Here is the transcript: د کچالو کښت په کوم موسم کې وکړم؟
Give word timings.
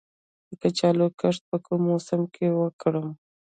د 0.47 0.49
کچالو 0.61 1.05
کښت 1.19 1.41
په 1.49 1.57
کوم 1.65 1.81
موسم 1.89 2.21
کې 2.35 2.45
وکړم؟ 2.59 3.07